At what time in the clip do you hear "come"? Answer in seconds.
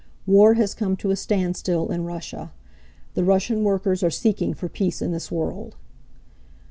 0.73-0.95